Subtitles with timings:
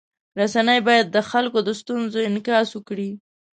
[0.39, 3.09] رسنۍ باید د خلکو د ستونزو انعکاس وکړي.